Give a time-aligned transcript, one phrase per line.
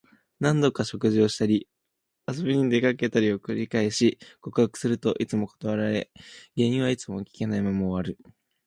[0.39, 1.69] 何度か食事をしたり、
[2.27, 6.09] 遊びに出かけたりを繰り返し、告白するといつも断られ、
[6.55, 8.17] 原因はいつも聞けないまま終わる。